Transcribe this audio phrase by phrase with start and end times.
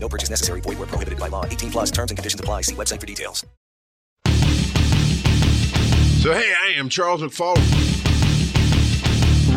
[0.00, 0.60] No purchase necessary.
[0.60, 1.44] Void where prohibited by law.
[1.44, 2.62] 18 plus terms and conditions apply.
[2.62, 3.44] See website for details.
[6.22, 7.56] So, hey, I am Charles McFall.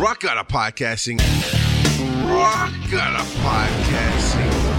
[0.00, 1.18] Rock God of podcasting.
[2.28, 4.72] Rock God of podcasting.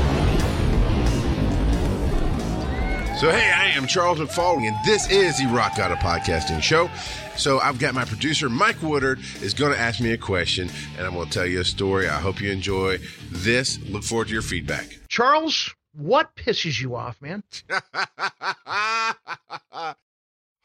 [3.18, 6.90] So, hey, I am Charles McFall, and this is the Rock God of Podcasting Show.
[7.38, 11.08] So, I've got my producer, Mike Woodard, is going to ask me a question, and
[11.08, 12.08] I'm going to tell you a story.
[12.08, 13.00] I hope you enjoy
[13.32, 13.80] this.
[13.82, 15.00] Look forward to your feedback.
[15.08, 17.44] Charles, what pisses you off, man?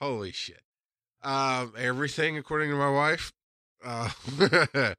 [0.00, 0.62] Holy shit.
[1.22, 3.32] Um, everything according to my wife.
[3.84, 4.10] Uh,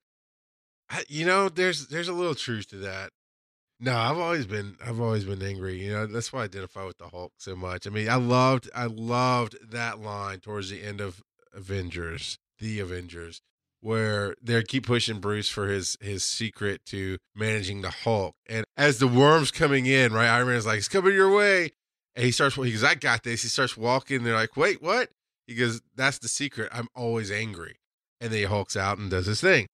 [1.08, 3.11] you know, there's there's a little truth to that.
[3.80, 5.81] No, I've always been I've always been angry.
[5.81, 7.88] You know, that's why I identify with the Hulk so much.
[7.88, 13.42] I mean, I loved I loved that line towards the end of Avengers, the Avengers,
[13.81, 18.36] where they keep pushing Bruce for his his secret to managing the Hulk.
[18.47, 21.72] And as the worm's coming in, right, Iron Man's like, "It's coming your way,"
[22.16, 22.55] and he starts.
[22.55, 24.23] He goes, "I got this." He starts walking.
[24.23, 25.09] They're like, "Wait, what?"
[25.47, 26.70] He goes, "That's the secret.
[26.72, 27.77] I'm always angry."
[28.22, 29.67] And then he hulks out and does his thing.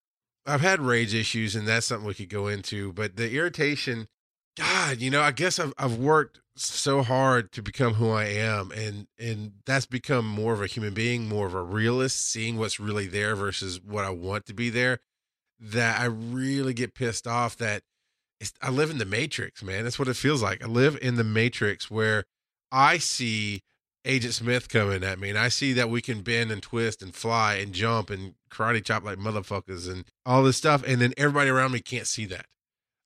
[0.45, 2.93] I've had rage issues, and that's something we could go into.
[2.93, 4.07] But the irritation,
[4.55, 8.72] God, you know, I guess I've I've worked so hard to become who I am,
[8.72, 12.80] and and that's become more of a human being, more of a realist, seeing what's
[12.80, 15.00] really there versus what I want to be there.
[15.59, 17.83] That I really get pissed off that
[18.61, 19.83] I live in the matrix, man.
[19.83, 20.64] That's what it feels like.
[20.64, 22.26] I live in the matrix where
[22.72, 23.61] I see
[24.03, 27.16] Agent Smith coming at me, and I see that we can bend and twist and
[27.16, 31.50] fly and jump and karate chop like motherfuckers and all this stuff, and then everybody
[31.50, 32.45] around me can't see that.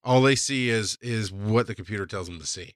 [0.03, 2.73] All they see is is what the computer tells them to see.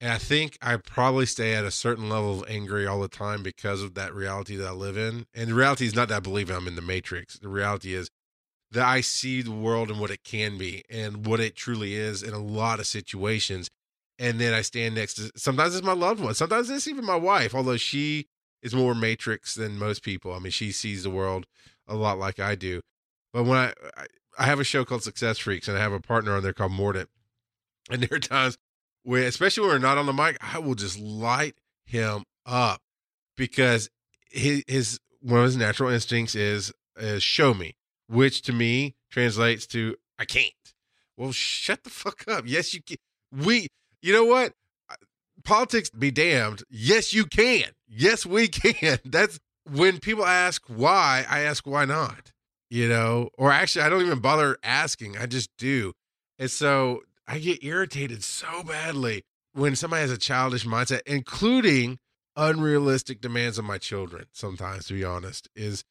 [0.00, 3.42] And I think I probably stay at a certain level of angry all the time
[3.42, 5.26] because of that reality that I live in.
[5.34, 7.38] And the reality is not that I believe I'm in the matrix.
[7.38, 8.10] The reality is
[8.72, 12.22] that I see the world and what it can be and what it truly is
[12.22, 13.70] in a lot of situations
[14.18, 17.16] and then I stand next to sometimes it's my loved one, sometimes it's even my
[17.16, 18.28] wife, although she
[18.62, 20.32] is more matrix than most people.
[20.32, 21.46] I mean, she sees the world
[21.86, 22.80] a lot like I do.
[23.32, 23.72] But when I
[24.38, 26.72] I have a show called Success Freaks and I have a partner on there called
[26.72, 27.08] Mordant.
[27.90, 28.56] And there are times
[29.14, 32.80] especially when we're not on the mic, I will just light him up
[33.36, 33.88] because
[34.30, 37.76] his his one of his natural instincts is is show me,
[38.08, 40.52] which to me translates to I can't.
[41.16, 42.44] Well, shut the fuck up.
[42.46, 42.96] Yes, you can.
[43.32, 43.68] We
[44.02, 44.52] you know what?
[45.44, 46.62] Politics be damned.
[46.68, 47.64] Yes, you can.
[47.88, 48.98] Yes, we can.
[49.04, 49.38] That's
[49.70, 52.32] when people ask why, I ask why not.
[52.68, 55.16] You know, or actually, I don't even bother asking.
[55.16, 55.92] I just do.
[56.38, 59.22] And so I get irritated so badly
[59.52, 61.98] when somebody has a childish mindset, including
[62.36, 64.26] unrealistic demands on my children.
[64.32, 65.82] Sometimes, to be honest, is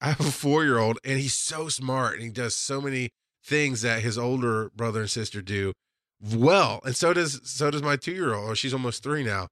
[0.00, 3.10] I have a four year old and he's so smart and he does so many
[3.44, 5.72] things that his older brother and sister do
[6.20, 8.50] well, and so does so does my two year old.
[8.50, 9.48] Or she's almost three now.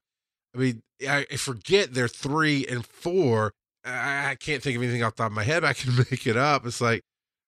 [0.55, 3.53] I mean, I, forget they're three and four.
[3.85, 5.65] I, I can't think of anything off the top of my head.
[5.65, 6.67] I can make it up.
[6.67, 7.03] It's like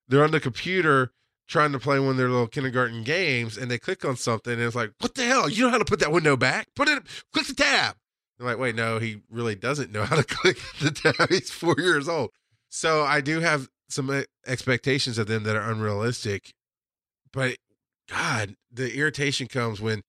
[0.07, 1.11] they're on the computer
[1.49, 4.63] trying to play one of their little kindergarten games, and they click on something, and
[4.63, 5.49] it's like, "What the hell?
[5.49, 6.69] You know how to put that window back?
[6.77, 7.97] Put it, click the tab."
[8.39, 11.31] They're like, "Wait, no, he really doesn't know how to click the tab.
[11.31, 12.31] He's four years old."
[12.69, 16.53] So I do have some eh, expectations of them that are unrealistic,
[17.33, 17.57] but
[18.09, 20.03] God, the irritation comes when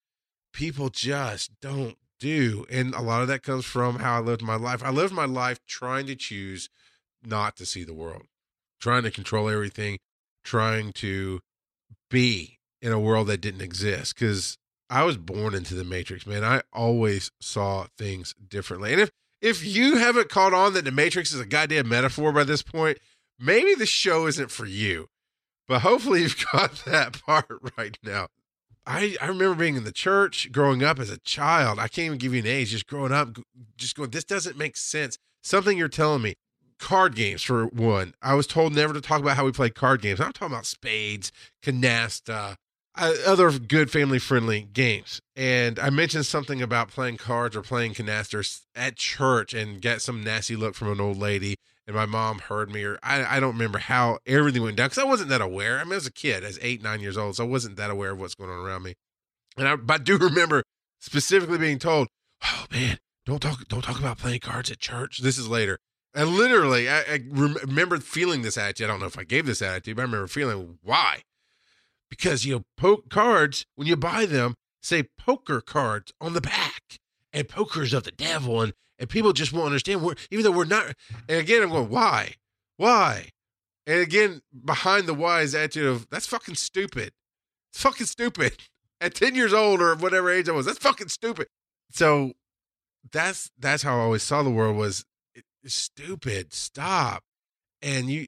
[0.54, 2.66] people just don't do.
[2.70, 4.84] And a lot of that comes from how I lived my life.
[4.84, 6.70] I lived my life trying to choose
[7.24, 8.24] not to see the world,
[8.80, 10.00] trying to control everything,
[10.44, 11.40] trying to
[12.10, 14.16] be in a world that didn't exist.
[14.16, 14.58] Because
[14.90, 16.44] I was born into the matrix, man.
[16.44, 18.92] I always saw things differently.
[18.92, 19.12] And if
[19.42, 22.98] if you haven't caught on that the matrix is a goddamn metaphor by this point,
[23.40, 25.08] maybe the show isn't for you.
[25.68, 27.48] But hopefully you've got that part
[27.78, 28.28] right now.
[28.86, 31.78] I, I remember being in the church growing up as a child.
[31.78, 33.38] I can't even give you an age, just growing up,
[33.78, 35.18] just going, this doesn't make sense.
[35.44, 36.36] Something you're telling me.
[36.80, 38.14] Card games, for one.
[38.22, 40.20] I was told never to talk about how we play card games.
[40.20, 41.32] I'm talking about spades,
[41.62, 42.56] canasta,
[42.96, 45.22] uh, other good family friendly games.
[45.36, 50.24] And I mentioned something about playing cards or playing canasta at church and get some
[50.24, 51.56] nasty look from an old lady
[51.90, 55.00] and my mom heard me, or I, I don't remember how everything went down because
[55.00, 55.80] I wasn't that aware.
[55.80, 57.90] I mean, I was a kid, as eight, nine years old, so I wasn't that
[57.90, 58.94] aware of what's going on around me.
[59.58, 60.62] And I, but I do remember
[61.00, 62.08] specifically being told,
[62.44, 65.18] "Oh man, don't talk don't talk about playing cards at church.
[65.18, 65.80] This is later.
[66.20, 68.84] And literally, I, I remember feeling this attitude.
[68.84, 71.22] I don't know if I gave this attitude, but I remember feeling why.
[72.10, 77.00] Because you know, po- cards when you buy them say poker cards on the back,
[77.32, 80.02] and poker's of the devil, and and people just won't understand.
[80.02, 80.94] We're, even though we're not.
[81.30, 82.34] And again, I'm going, why,
[82.76, 83.30] why?
[83.88, 87.14] And again, behind the why is attitude of that's fucking stupid.
[87.72, 88.58] It's fucking stupid.
[89.00, 91.48] At ten years old or whatever age I was, that's fucking stupid.
[91.92, 92.34] So
[93.10, 95.06] that's that's how I always saw the world was
[95.66, 96.54] stupid.
[96.54, 97.24] Stop.
[97.82, 98.28] And you,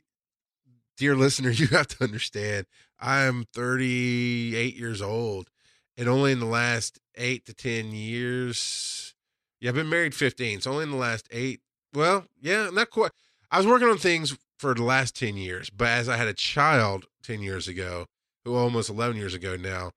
[0.98, 2.66] dear listener, you have to understand.
[3.00, 5.50] I'm 38 years old,
[5.98, 9.16] and only in the last eight to 10 years,
[9.60, 10.62] yeah, I've been married 15.
[10.62, 11.62] So only in the last eight,
[11.94, 13.12] well, yeah, not quite.
[13.50, 16.34] I was working on things for the last 10 years, but as I had a
[16.34, 18.06] child 10 years ago,
[18.46, 19.92] who almost 11 years ago now,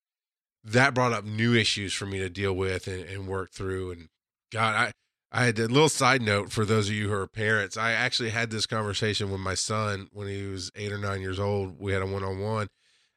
[0.64, 3.92] that brought up new issues for me to deal with and, and work through.
[3.92, 4.08] And
[4.50, 4.92] God, I,
[5.34, 7.76] I had a little side note for those of you who are parents.
[7.76, 11.40] I actually had this conversation with my son when he was eight or nine years
[11.40, 11.80] old.
[11.80, 12.68] We had a one on one.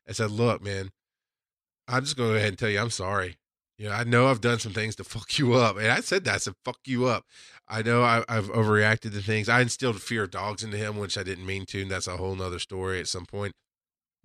[0.09, 0.89] I said, Look, man,
[1.87, 3.37] I'm just going to go ahead and tell you I'm sorry.
[3.77, 5.77] You know, I know I've done some things to fuck you up.
[5.77, 6.33] And I said that.
[6.33, 7.25] I said, fuck you up.
[7.67, 9.47] I know I, have overreacted to things.
[9.47, 11.83] I instilled fear of dogs into him, which I didn't mean to.
[11.83, 13.53] And that's a whole nother story at some point.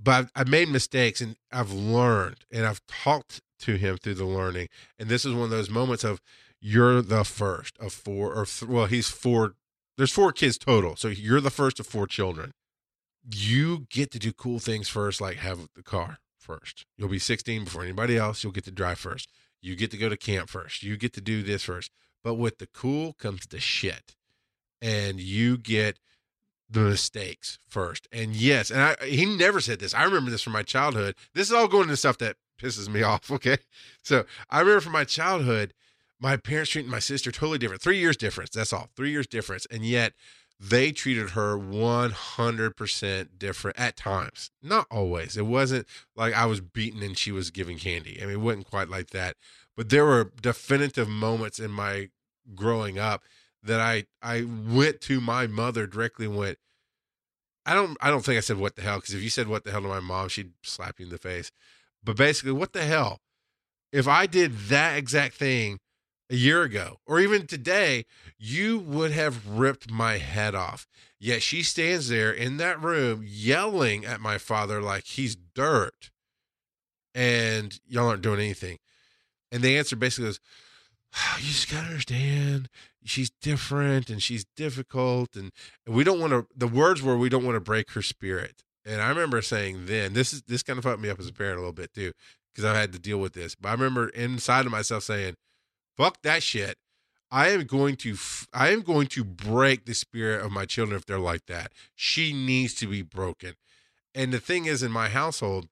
[0.03, 4.25] But I've, I've made mistakes and I've learned and I've talked to him through the
[4.25, 4.69] learning.
[4.99, 6.23] And this is one of those moments of,
[6.63, 9.55] you're the first of four or th- well he's four
[9.99, 12.53] there's four kids total so you're the first of four children.
[13.31, 16.87] You get to do cool things first like have the car first.
[16.97, 19.29] You'll be 16 before anybody else you'll get to drive first.
[19.61, 20.83] You get to go to camp first.
[20.83, 21.93] You get to do this first.
[22.25, 24.15] But with the cool comes the shit.
[24.81, 25.99] And you get
[26.71, 28.09] the mistakes first.
[28.13, 29.95] And yes and I, he never said this.
[29.95, 31.17] I remember this from my childhood.
[31.35, 33.59] This is all going into stuff that pisses me off okay?
[34.03, 35.75] So i remember from my childhood
[36.23, 37.83] my parents treated my sister totally different.
[37.83, 38.51] Three years difference.
[38.51, 38.89] That's all.
[38.97, 39.67] Three years difference.
[39.67, 40.13] And yet
[40.61, 44.53] they treated her 100% different at times.
[44.63, 45.37] Not always.
[45.37, 48.21] It wasn't like I was beaten and she was giving candy.
[48.23, 49.37] I mean, it wasn't quite like that.
[49.77, 52.11] But there were definitive moments in my
[52.55, 53.23] growing up
[53.65, 56.59] that I I went to my mother directly and went,
[57.67, 59.65] I don't I don't think I said what the hell because if you said what
[59.65, 61.51] the hell to my mom, she'd slap you in the face.
[62.05, 63.21] But basically, what the hell?
[63.93, 65.79] If I did that exact thing
[66.33, 68.07] a year ago or even today,
[68.39, 70.89] you would have ripped my head off.
[71.21, 76.11] Yet she stands there in that room yelling at my father like he's dirt
[77.15, 78.79] and y'all aren't doing anything.
[79.53, 80.41] And the answer basically is,
[81.15, 82.69] oh, ah, you just gotta understand
[83.05, 85.53] she's different and she's difficult and,
[85.87, 88.63] and we don't want to the words were we don't want to break her spirit
[88.85, 91.33] and i remember saying then this is this kind of fucked me up as a
[91.33, 92.13] parent a little bit too
[92.53, 95.35] because i had to deal with this but i remember inside of myself saying
[95.97, 96.77] fuck that shit.
[97.31, 98.17] I am going to
[98.53, 101.73] I am going to break the spirit of my children if they're like that.
[101.95, 103.55] She needs to be broken.
[104.15, 105.69] And the thing is in my household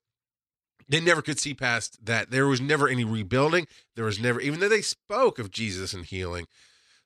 [0.89, 2.31] they never could see past that.
[2.31, 3.67] There was never any rebuilding.
[3.95, 6.47] There was never even though they spoke of Jesus and healing,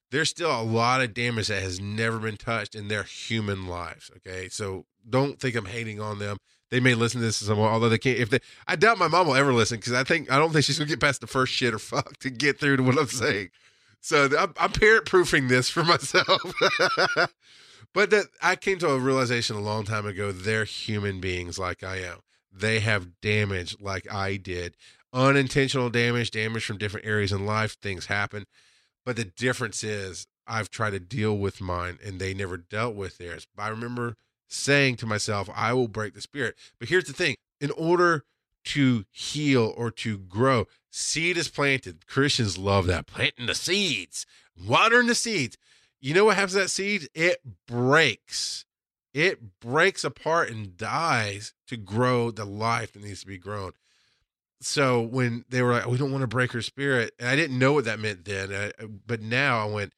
[0.09, 4.09] there's still a lot of damage that has never been touched in their human lives,
[4.17, 4.49] okay?
[4.49, 6.37] So don't think I'm hating on them.
[6.71, 8.17] They may listen to this somewhere, although they can't.
[8.17, 10.65] If they, I doubt my mom will ever listen because I think I don't think
[10.65, 13.07] she's gonna get past the first shit or fuck to get through to what I'm
[13.07, 13.49] saying.
[14.01, 16.41] So I'm, I'm parent proofing this for myself.
[17.93, 20.31] but that I came to a realization a long time ago.
[20.31, 22.19] They're human beings like I am.
[22.51, 24.75] They have damage like I did,
[25.13, 27.77] unintentional damage, damage from different areas in life.
[27.81, 28.45] Things happen,
[29.05, 33.17] but the difference is I've tried to deal with mine, and they never dealt with
[33.17, 33.45] theirs.
[33.55, 34.15] But I remember
[34.47, 36.55] saying to myself, I will break the spirit.
[36.79, 38.23] But here's the thing in order
[38.65, 42.07] to heal or to grow, seed is planted.
[42.07, 44.25] Christians love that planting the seeds,
[44.67, 45.57] watering the seeds.
[46.01, 47.07] You know what happens to that seed?
[47.13, 48.65] It breaks.
[49.13, 53.71] It breaks apart and dies to grow the life that needs to be grown.
[54.61, 57.59] So when they were like, we don't want to break her spirit, and I didn't
[57.59, 58.71] know what that meant then, I,
[59.05, 59.93] but now I went,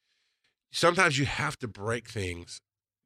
[0.70, 2.60] sometimes you have to break things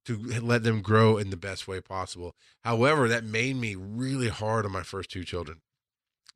[0.06, 2.34] to let them grow in the best way possible.
[2.64, 5.60] However, that made me really hard on my first two children.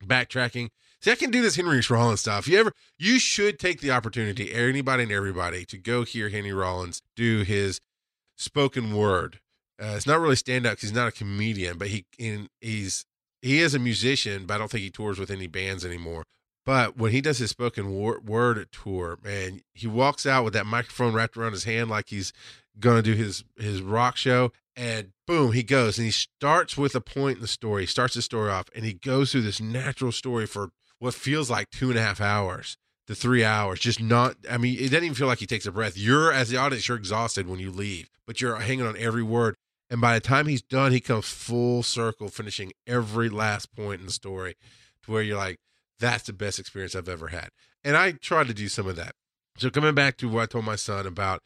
[0.05, 0.69] Backtracking.
[1.01, 2.49] See, I can do this Henry Rollins stuff.
[2.49, 7.03] You ever you should take the opportunity, anybody and everybody, to go hear Henry Rollins
[7.15, 7.81] do his
[8.37, 9.41] spoken word.
[9.81, 13.05] Uh, it's not really stand up because he's not a comedian, but he in, he's
[13.43, 16.25] he is a musician, but I don't think he tours with any bands anymore.
[16.65, 21.15] But when he does his spoken word tour, man, he walks out with that microphone
[21.15, 22.33] wrapped around his hand like he's
[22.79, 26.95] going to do his his rock show and boom he goes and he starts with
[26.95, 29.61] a point in the story he starts the story off and he goes through this
[29.61, 34.01] natural story for what feels like two and a half hours to three hours, just
[34.01, 34.37] not.
[34.51, 35.97] I mean, it doesn't even feel like he takes a breath.
[35.97, 39.57] You're as the audience, you're exhausted when you leave, but you're hanging on every word.
[39.89, 44.07] And by the time he's done, he comes full circle, finishing every last point in
[44.07, 44.57] the story,
[45.05, 45.59] to where you're like,
[46.01, 47.51] "That's the best experience I've ever had."
[47.85, 49.15] And I tried to do some of that.
[49.59, 51.43] So coming back to what I told my son about,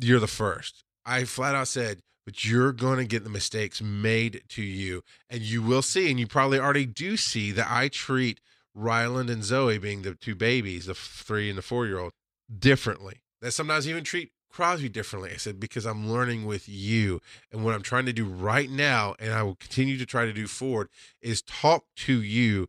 [0.00, 0.84] you're the first.
[1.04, 5.40] I flat out said, but you're going to get the mistakes made to you, and
[5.42, 8.40] you will see, and you probably already do see that I treat
[8.74, 12.12] Ryland and Zoe being the two babies, the three and the four year old,
[12.56, 13.22] differently.
[13.40, 15.30] That sometimes even treat Crosby differently.
[15.32, 17.20] I said, because I'm learning with you.
[17.50, 20.32] And what I'm trying to do right now, and I will continue to try to
[20.32, 20.88] do forward,
[21.22, 22.68] is talk to you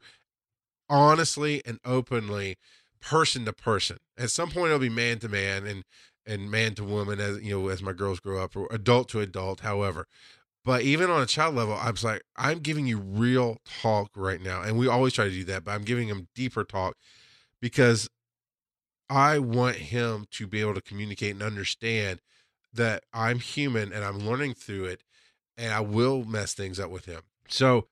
[0.90, 2.58] honestly and openly,
[3.00, 3.98] person to person.
[4.18, 5.84] At some point, it'll be man to man and
[6.26, 9.20] and man to woman as you know as my girls grow up or adult to
[9.20, 10.08] adult however.
[10.64, 14.62] But even on a child level i'm like i'm giving you real talk right now
[14.62, 16.96] and we always try to do that but i'm giving him deeper talk
[17.60, 18.10] because
[19.10, 22.22] i want him to be able to communicate and understand
[22.74, 25.04] that i'm human and i'm learning through it
[25.58, 27.22] and i will mess things up with him.
[27.48, 27.88] So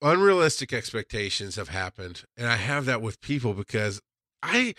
[0.00, 4.00] unrealistic expectations have happened and i have that with people because
[4.42, 4.74] i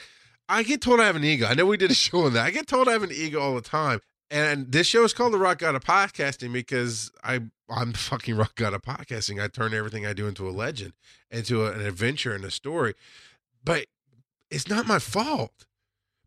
[0.50, 1.46] i get told i have an ego.
[1.46, 2.46] I know we did a show on that.
[2.46, 4.02] I get told i have an ego all the time.
[4.32, 8.36] And this show is called the rock god of podcasting because i i'm the fucking
[8.36, 9.42] rock god of podcasting.
[9.42, 10.94] I turn everything i do into a legend
[11.32, 12.96] into a, an adventure and a story.
[13.64, 13.86] But
[14.52, 15.66] it's not my fault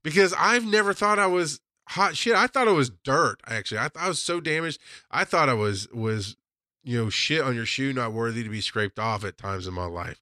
[0.02, 2.35] because i've never thought i was hot shit.
[2.35, 3.79] I thought it was dirt actually.
[3.79, 4.81] I, I was so damaged.
[5.11, 6.37] I thought i was was
[6.85, 9.75] you know shit on your shoe not worthy to be scraped off at times in
[9.75, 10.21] my life.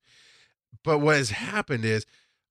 [0.82, 2.06] But what has happened is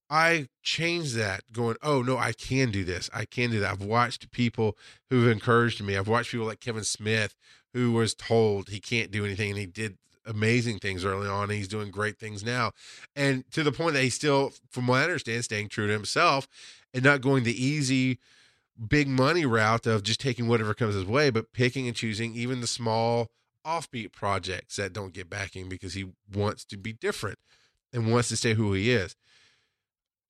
[0.09, 3.09] I changed that going, oh no, I can do this.
[3.13, 3.71] I can do that.
[3.71, 4.77] I've watched people
[5.09, 5.97] who've encouraged me.
[5.97, 7.35] I've watched people like Kevin Smith
[7.73, 11.67] who was told he can't do anything and he did amazing things early on he's
[11.67, 12.71] doing great things now.
[13.15, 16.47] And to the point that he's still, from what I understand, staying true to himself
[16.93, 18.19] and not going the easy
[18.87, 22.61] big money route of just taking whatever comes his way, but picking and choosing even
[22.61, 23.27] the small
[23.65, 27.39] offbeat projects that don't get backing because he wants to be different
[27.91, 29.15] and wants to stay who he is.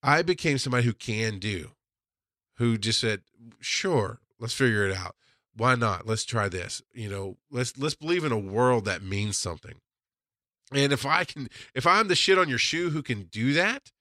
[0.01, 1.71] I became somebody who can do,
[2.57, 3.21] who just said,
[3.59, 5.15] "Sure, let's figure it out.
[5.55, 6.07] Why not?
[6.07, 6.81] Let's try this.
[6.93, 9.81] You know, let's let's believe in a world that means something."
[10.71, 13.91] And if I can, if I'm the shit on your shoe who can do that,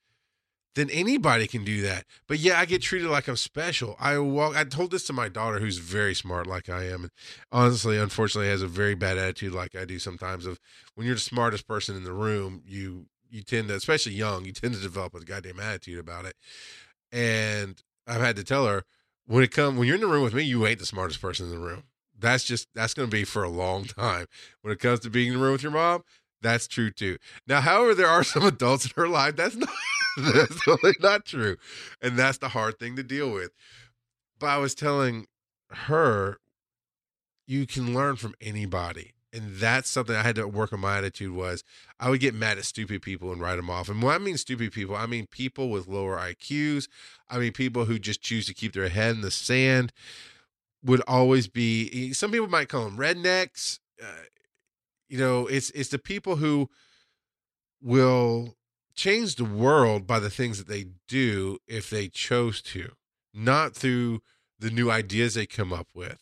[0.74, 2.04] then anybody can do that.
[2.28, 3.96] But yeah, I get treated like I'm special.
[3.98, 4.54] I walk.
[4.54, 7.10] I told this to my daughter, who's very smart, like I am, and
[7.50, 10.46] honestly, unfortunately, has a very bad attitude, like I do sometimes.
[10.46, 10.60] Of
[10.94, 14.52] when you're the smartest person in the room, you you tend to, especially young, you
[14.52, 16.36] tend to develop a goddamn attitude about it.
[17.12, 18.84] And I've had to tell her
[19.26, 21.46] when it come when you're in the room with me, you ain't the smartest person
[21.46, 21.84] in the room.
[22.18, 24.26] That's just that's going to be for a long time.
[24.62, 26.02] When it comes to being in the room with your mom,
[26.40, 27.18] that's true too.
[27.46, 29.68] Now, however, there are some adults in her life that's not
[30.16, 31.56] that's totally not true,
[32.02, 33.50] and that's the hard thing to deal with.
[34.38, 35.26] But I was telling
[35.70, 36.38] her,
[37.46, 41.32] you can learn from anybody and that's something I had to work on my attitude
[41.32, 41.62] was
[42.00, 43.88] I would get mad at stupid people and write them off.
[43.88, 46.88] And when I mean stupid people, I mean people with lower IQs.
[47.30, 49.92] I mean people who just choose to keep their head in the sand
[50.82, 53.78] would always be some people might call them rednecks.
[54.02, 54.24] Uh,
[55.08, 56.68] you know, it's it's the people who
[57.80, 58.56] will
[58.96, 62.90] change the world by the things that they do if they chose to,
[63.32, 64.20] not through
[64.58, 66.18] the new ideas they come up with.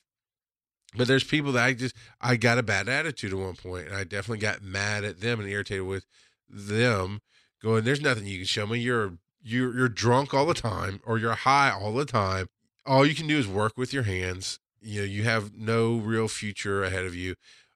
[0.97, 3.97] But there's people that I just I got a bad attitude at one point, and
[3.97, 6.07] I definitely got mad at them and irritated with
[6.49, 7.21] them.
[7.63, 8.79] Going, there's nothing you can show me.
[8.79, 12.49] You're you're you're drunk all the time, or you're high all the time.
[12.85, 14.59] All you can do is work with your hands.
[14.81, 17.35] You know, you have no real future ahead of you.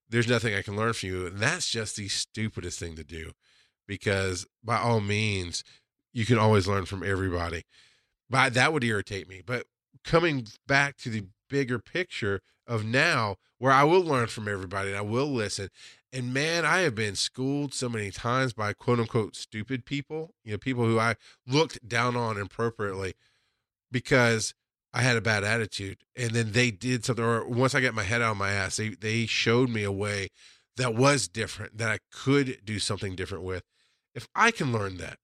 [0.08, 3.32] There's nothing I can learn from you, and that's just the stupidest thing to do.
[3.86, 5.64] Because by all means,
[6.12, 7.64] you can always learn from everybody.
[8.28, 9.42] But that would irritate me.
[9.44, 9.66] But
[10.04, 14.96] coming back to the bigger picture of now where I will learn from everybody and
[14.96, 15.68] I will listen.
[16.12, 20.52] And man, I have been schooled so many times by quote unquote stupid people, you
[20.52, 23.14] know, people who I looked down on appropriately
[23.90, 24.54] because
[24.94, 25.98] I had a bad attitude.
[26.16, 28.76] And then they did something, or once I got my head out of my ass,
[28.76, 30.28] they, they showed me a way
[30.76, 33.64] that was different, that I could do something different with.
[34.14, 35.18] If I can learn that,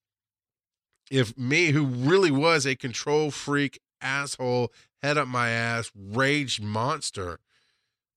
[1.11, 4.73] if me, who really was a control freak asshole,
[5.03, 7.38] head up my ass, rage monster.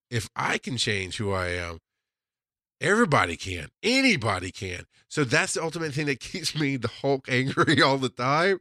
[0.10, 1.80] If I can change who I am,
[2.82, 3.70] everybody can.
[3.84, 4.86] Anybody can.
[5.08, 8.60] So that's the ultimate thing that keeps me the Hulk angry all the time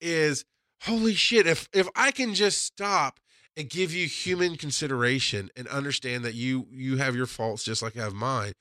[0.00, 0.44] is
[0.82, 3.20] holy shit, if if I can just stop
[3.56, 7.96] and give you human consideration and understand that you you have your faults just like
[7.96, 8.52] I have mine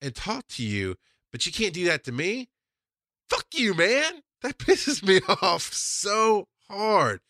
[0.00, 0.96] and talk to you,
[1.32, 2.48] but you can't do that to me.
[3.28, 4.22] Fuck you, man.
[4.42, 7.20] That pisses me off so hard.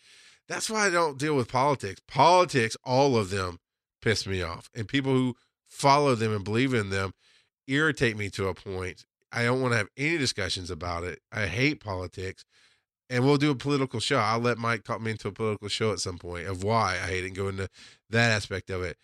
[0.49, 2.01] That's why I don't deal with politics.
[2.09, 3.59] Politics, all of them
[4.01, 4.71] piss me off.
[4.75, 5.37] And people who
[5.67, 7.13] follow them and believe in them
[7.67, 9.05] irritate me to a point.
[9.31, 11.21] I don't want to have any discussions about it.
[11.31, 12.45] I hate politics.
[13.11, 14.19] And we'll do a political show.
[14.19, 17.09] I'll let Mike talk me into a political show at some point of why I
[17.09, 17.69] hate it and go into
[18.11, 18.97] that aspect of it.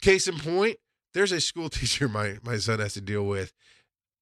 [0.00, 0.76] Case in point,
[1.14, 3.52] there's a school teacher my, my son has to deal with.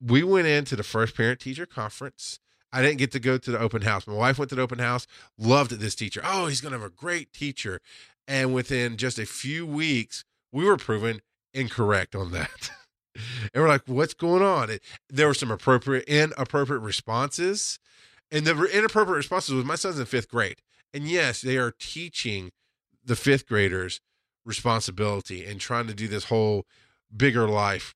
[0.01, 2.39] We went into the first parent teacher conference.
[2.75, 4.05] I didn't get to go to the open house.
[4.05, 5.07] My wife went to the open house,
[5.39, 6.21] loved this teacher.
[6.25, 7.81] Oh, he's going to have a great teacher.
[8.27, 11.21] And within just a few weeks, we were proven
[11.53, 12.71] incorrect on that.
[13.15, 14.71] and we're like, what's going on?
[14.71, 17.79] It, there were some appropriate, inappropriate responses.
[18.33, 20.57] And the inappropriate responses was my son's in fifth grade.
[20.93, 22.51] And yes, they are teaching
[23.05, 24.01] the fifth graders
[24.45, 26.67] responsibility and trying to do this whole
[27.17, 27.95] bigger life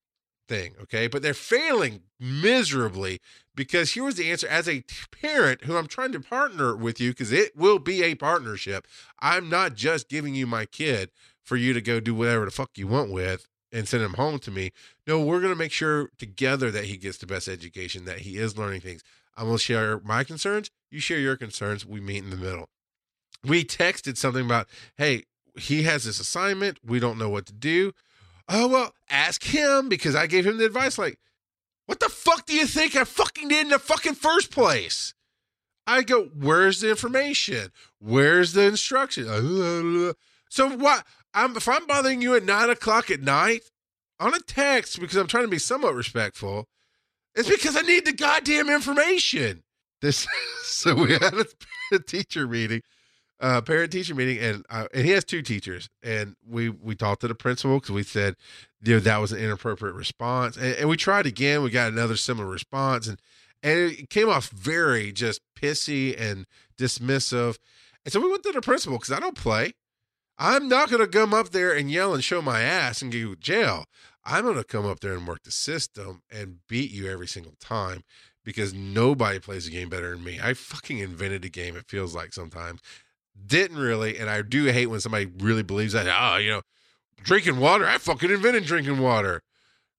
[0.48, 0.74] thing.
[0.82, 1.08] Okay.
[1.08, 3.20] But they're failing miserably
[3.58, 7.10] because here was the answer as a parent who I'm trying to partner with you
[7.10, 8.86] because it will be a partnership.
[9.18, 11.10] I'm not just giving you my kid
[11.42, 14.38] for you to go do whatever the fuck you want with and send him home
[14.38, 14.70] to me.
[15.08, 18.36] No, we're going to make sure together that he gets the best education, that he
[18.36, 19.02] is learning things.
[19.36, 20.70] I'm going to share my concerns.
[20.88, 21.84] You share your concerns.
[21.84, 22.68] We meet in the middle.
[23.44, 25.24] We texted something about, hey,
[25.56, 26.78] he has this assignment.
[26.84, 27.92] We don't know what to do.
[28.48, 30.96] Oh, well, ask him because I gave him the advice.
[30.96, 31.18] Like,
[31.88, 35.14] what the fuck do you think I fucking did in the fucking first place?
[35.86, 37.72] I go, where's the information?
[37.98, 39.26] Where's the instruction?
[40.50, 41.04] So what?
[41.34, 43.64] I'm if I'm bothering you at nine o'clock at night
[44.18, 46.66] on a text because I'm trying to be somewhat respectful,
[47.34, 49.62] it's because I need the goddamn information.
[50.00, 50.26] This
[50.62, 51.34] so we had
[51.92, 52.80] a teacher meeting
[53.40, 57.20] uh, parent teacher meeting, and uh, and he has two teachers, and we we talked
[57.20, 58.36] to the principal because we said,
[58.82, 61.62] you know, that was an inappropriate response, and, and, we tried again.
[61.62, 63.20] We got another similar response, and
[63.62, 67.58] and it came off very just pissy and dismissive,
[68.04, 69.74] and so we went to the principal because I don't play.
[70.40, 73.22] I'm not going to come up there and yell and show my ass and get
[73.22, 73.86] to jail.
[74.24, 77.54] I'm going to come up there and work the system and beat you every single
[77.58, 78.02] time
[78.44, 80.38] because nobody plays the game better than me.
[80.40, 81.76] I fucking invented a game.
[81.76, 82.80] It feels like sometimes
[83.46, 86.06] didn't really, and I do hate when somebody really believes that.
[86.08, 86.62] Oh, you know,
[87.22, 87.86] drinking water.
[87.86, 89.42] I fucking invented drinking water.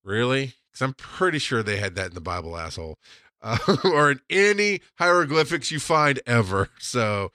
[0.04, 0.54] Really?
[0.72, 2.98] Because I'm pretty sure they had that in the Bible, asshole,
[3.42, 6.70] uh, or in any hieroglyphics you find ever.
[6.80, 7.32] So,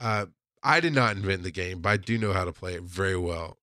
[0.00, 0.26] uh,
[0.62, 3.16] I did not invent the game, but I do know how to play it very
[3.16, 3.58] well.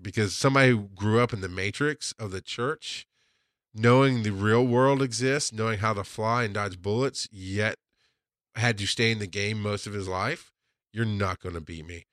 [0.00, 3.06] Because somebody who grew up in the matrix of the church,
[3.74, 7.76] knowing the real world exists, knowing how to fly and dodge bullets, yet
[8.54, 10.52] had to stay in the game most of his life,
[10.92, 12.06] you're not going to beat me.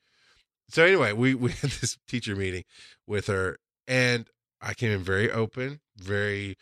[0.70, 2.64] So anyway, we we had this teacher meeting
[3.08, 4.28] with her, and
[4.62, 6.58] I came in very open, very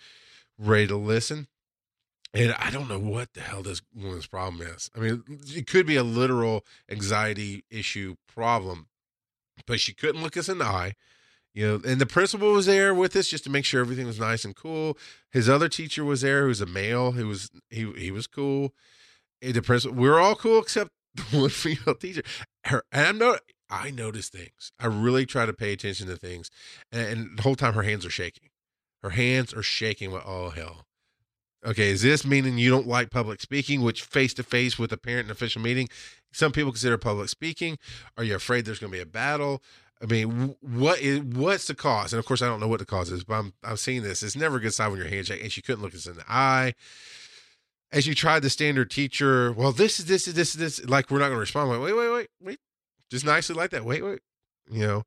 [0.57, 1.47] ready to listen.
[2.35, 4.89] And I don't know what the hell this woman's problem is.
[4.95, 5.23] I mean,
[5.55, 8.87] it could be a literal anxiety issue problem,
[9.67, 10.95] but she couldn't look us in the eye.
[11.53, 14.19] You know, and the principal was there with us just to make sure everything was
[14.19, 14.97] nice and cool.
[15.31, 18.73] His other teacher was there, who's a male, who was he he was cool.
[19.39, 20.89] The principal, we were all cool except
[21.31, 22.23] one female teacher.
[22.65, 23.41] Her and I'm not.
[23.69, 24.71] I notice things.
[24.79, 26.49] I really try to pay attention to things,
[26.91, 28.49] and, and the whole time her hands are shaking.
[29.01, 30.11] Her hands are shaking.
[30.11, 30.85] With oh hell.
[31.65, 34.97] Okay, is this meaning you don't like public speaking, which face to face with a
[34.97, 35.87] parent in official meeting?
[36.33, 37.77] Some people consider public speaking.
[38.17, 39.63] Are you afraid there's going to be a battle?
[40.01, 42.11] I mean, what is what's the cause?
[42.11, 44.23] And of course, I don't know what the cause is, but I'm I'm seeing this.
[44.23, 46.15] It's never a good sign when your hands shake, and she couldn't look us in
[46.15, 46.73] the eye
[47.93, 51.11] as you try the standard teacher, well, this is this is this is this, like
[51.11, 51.69] we're not going to respond.
[51.69, 52.59] Like, wait, wait, wait, wait,
[53.09, 53.85] just nicely like that.
[53.85, 54.19] Wait, wait,
[54.69, 55.03] you know.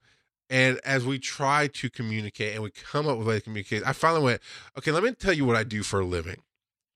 [0.48, 3.82] And as we try to communicate and we come up with a way to communicate,
[3.84, 4.40] I finally went,
[4.78, 6.36] okay, let me tell you what I do for a living.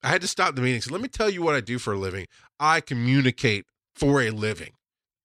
[0.05, 0.81] I had to stop the meeting.
[0.81, 2.27] So let me tell you what I do for a living.
[2.61, 4.75] I communicate for a living.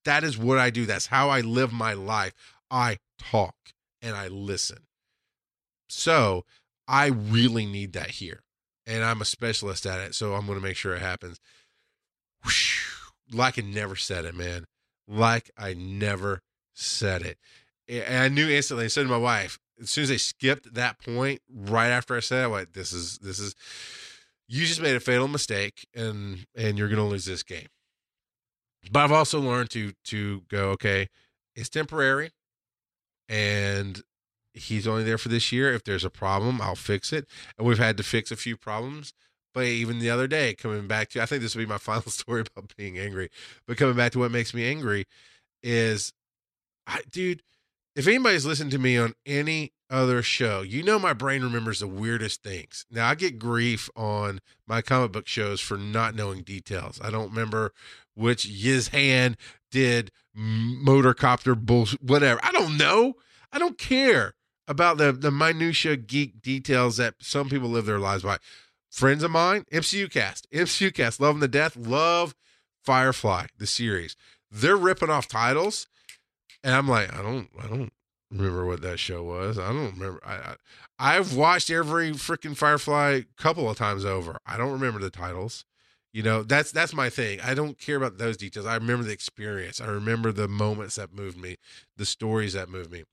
[0.06, 0.88] That is what I do.
[0.88, 2.34] That's how I live my life.
[2.72, 3.56] I talk
[4.02, 4.80] and I listen.
[5.88, 6.46] So
[6.88, 8.42] I really need that here
[8.86, 11.40] and I'm a specialist at it, so I'm going to make sure it happens.
[12.44, 12.86] Whoosh,
[13.32, 14.66] like I never said it, man.
[15.08, 16.42] Like I never
[16.74, 17.38] said it.
[17.88, 18.86] And I knew instantly.
[18.86, 22.20] I said to my wife, as soon as they skipped that point, right after I
[22.20, 23.56] said it, like, this is this is
[24.48, 27.68] you just made a fatal mistake and and you're gonna lose this game.
[28.92, 31.10] But I've also learned to to go, okay,
[31.56, 32.32] it's temporary
[33.30, 34.02] and
[34.56, 35.74] he's only there for this year.
[35.74, 37.28] If there's a problem, I'll fix it.
[37.58, 39.14] And we've had to fix a few problems.
[39.54, 42.12] But even the other day, coming back to, I think this will be my final
[42.12, 43.30] story about being angry.
[43.68, 45.06] But coming back to what makes me angry
[45.64, 46.14] is,
[46.88, 47.42] I, dude,
[47.96, 51.88] if anybody's listened to me on any other show, you know my brain remembers the
[51.88, 52.86] weirdest things.
[52.92, 57.00] Now I get grief on my comic book shows for not knowing details.
[57.02, 57.72] I don't remember
[58.14, 59.38] which Yiz hand
[59.72, 62.40] did motorcopter bullshit, whatever.
[62.44, 63.16] I don't know.
[63.52, 64.34] I don't care
[64.68, 68.38] about the the minutia geek details that some people live their lives by.
[68.90, 72.34] Friends of mine, MCU cast, MCU cast, love them to death, love
[72.86, 74.16] Firefly, the series.
[74.50, 75.88] They're ripping off titles,
[76.64, 77.92] and I'm like, I don't, I don't
[78.32, 79.58] remember what that show was.
[79.60, 80.22] I don't remember.
[80.26, 80.56] I, I
[80.98, 84.38] I've watched every freaking Firefly couple of times over.
[84.46, 85.66] I don't remember the titles.
[86.14, 87.42] You know, that's that's my thing.
[87.42, 88.66] I don't care about those details.
[88.66, 89.82] I remember the experience.
[89.82, 91.58] I remember the moments that moved me,
[91.98, 93.04] the stories that moved me.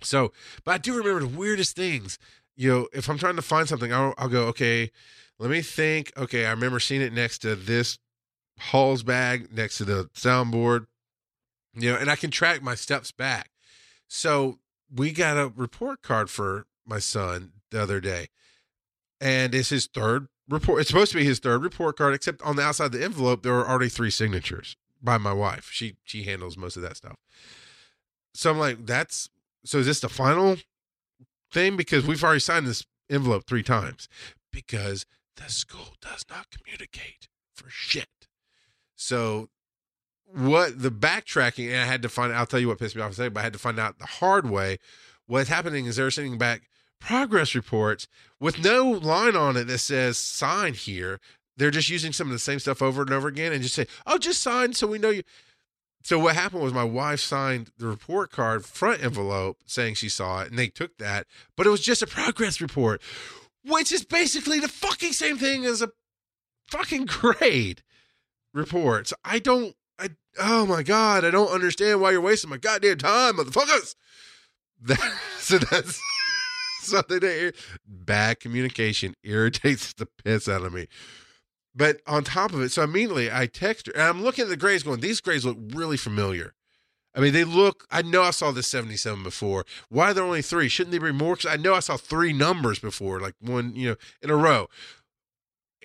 [0.00, 0.32] So,
[0.64, 2.18] but I do remember the weirdest things.
[2.56, 4.90] You know, if I'm trying to find something, I'll, I'll go, okay,
[5.38, 6.12] let me think.
[6.16, 7.98] Okay, I remember seeing it next to this
[8.58, 10.86] Hall's bag, next to the soundboard,
[11.74, 13.50] you know, and I can track my steps back.
[14.06, 14.58] So
[14.94, 18.28] we got a report card for my son the other day,
[19.20, 20.80] and it's his third report.
[20.80, 23.42] It's supposed to be his third report card, except on the outside of the envelope
[23.42, 25.68] there were already three signatures by my wife.
[25.72, 27.16] She she handles most of that stuff.
[28.34, 29.30] So I'm like, that's
[29.64, 30.56] so is this the final
[31.52, 31.76] thing?
[31.76, 32.10] Because mm-hmm.
[32.10, 34.08] we've already signed this envelope three times.
[34.52, 35.04] Because
[35.36, 38.08] the school does not communicate for shit.
[38.94, 39.48] So
[40.32, 43.14] what the backtracking, and I had to find I'll tell you what pissed me off
[43.14, 44.78] second, but I had to find out the hard way.
[45.26, 46.62] What's happening is they're sending back
[47.00, 48.08] progress reports
[48.40, 51.20] with no line on it that says sign here.
[51.56, 53.86] They're just using some of the same stuff over and over again and just say,
[54.06, 55.22] oh, just sign so we know you.
[56.04, 60.42] So what happened was my wife signed the report card front envelope saying she saw
[60.42, 63.00] it and they took that, but it was just a progress report,
[63.64, 65.92] which is basically the fucking same thing as a
[66.68, 67.82] fucking grade
[68.52, 69.08] report.
[69.08, 72.98] So I don't I oh my god, I don't understand why you're wasting my goddamn
[72.98, 73.96] time, motherfuckers.
[74.86, 75.00] That,
[75.38, 75.98] so that's
[76.80, 77.54] something that
[77.86, 80.88] bad communication irritates the piss out of me.
[81.74, 84.56] But on top of it, so immediately I text her and I'm looking at the
[84.56, 86.54] grades going, these grades look really familiar.
[87.16, 89.64] I mean, they look, I know I saw this 77 before.
[89.88, 90.68] Why are there only three?
[90.68, 91.36] Shouldn't there be more?
[91.36, 94.68] Because I know I saw three numbers before, like one, you know, in a row.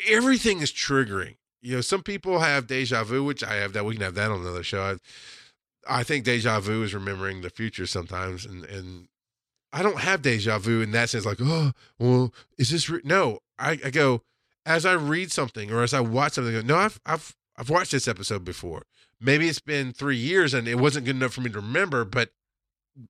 [0.08, 3.86] Everything is triggering you know, some people have deja vu, which I have that.
[3.86, 4.82] We can have that on another show.
[5.88, 9.08] I, I think deja vu is remembering the future sometimes, and and
[9.74, 11.26] I don't have deja vu in that sense.
[11.26, 13.02] Like, oh, well, is this re-?
[13.04, 13.40] no?
[13.58, 14.22] I, I go
[14.70, 16.56] as I read something or as I watch something.
[16.56, 18.84] I go, no, I've I've I've watched this episode before.
[19.20, 22.30] Maybe it's been three years and it wasn't good enough for me to remember, but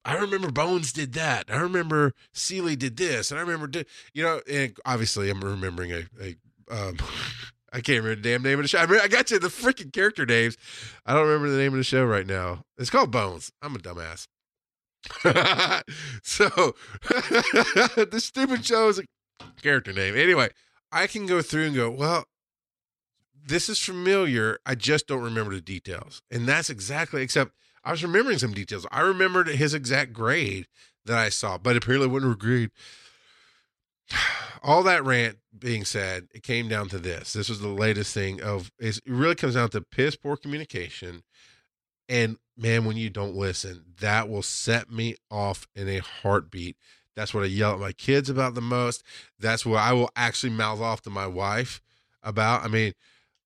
[0.05, 1.45] I remember Bones did that.
[1.49, 5.91] I remember Seeley did this, and I remember, did, you know, and obviously I'm remembering
[5.91, 6.35] a a
[6.71, 6.97] um,
[7.73, 8.79] I can't remember the damn name of the show.
[8.79, 10.57] I, I got you the freaking character names.
[11.05, 12.63] I don't remember the name of the show right now.
[12.77, 13.51] It's called Bones.
[13.61, 14.27] I'm a dumbass.
[16.23, 16.49] so
[17.03, 19.03] the stupid show is a
[19.61, 20.15] character name.
[20.15, 20.49] Anyway,
[20.91, 22.25] I can go through and go, well,
[23.45, 24.59] this is familiar.
[24.65, 26.21] I just don't remember the details.
[26.31, 27.51] And that's exactly, except
[27.83, 28.85] I was remembering some details.
[28.91, 30.67] I remembered his exact grade
[31.05, 32.69] that I saw, but apparently it wasn't a
[34.63, 37.33] all that rant being said, it came down to this.
[37.33, 41.23] This was the latest thing of it really comes down to piss poor communication.
[42.07, 46.75] And man, when you don't listen, that will set me off in a heartbeat.
[47.15, 49.03] That's what I yell at my kids about the most.
[49.39, 51.81] That's what I will actually mouth off to my wife
[52.23, 52.63] about.
[52.63, 52.93] I mean,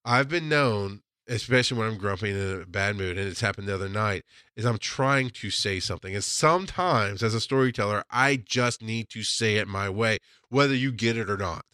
[0.06, 3.68] I've been known especially when I'm grumpy and in a bad mood, and it's happened
[3.68, 4.24] the other night,
[4.56, 6.14] is I'm trying to say something.
[6.14, 10.18] And sometimes, as a storyteller, I just need to say it my way,
[10.50, 11.66] whether you get it or not.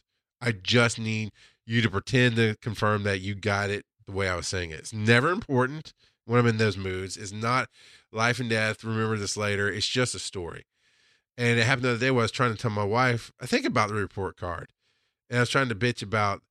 [0.41, 1.31] I just need
[1.65, 4.79] you to pretend to confirm that you got it the way I was saying it.
[4.79, 5.93] It's never important
[6.25, 7.17] when I'm in those moods.
[7.17, 7.69] It's not
[8.11, 8.83] life and death.
[8.83, 9.69] Remember this later.
[9.69, 10.65] It's just a story.
[11.39, 13.45] And it happened the other day where I was trying to tell my wife, I
[13.45, 14.73] think about the report card.
[15.29, 16.41] And I was trying to bitch about